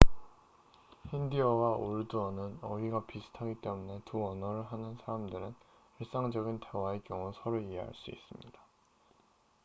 [1.11, 5.53] 힌디어와 우르두어는 문자는 다르지만 어휘가 비슷하기 때문에 두 언어를 하는 사람들은
[5.99, 8.59] 일상적인 대화의 경우 서로 이해할 수 있습니다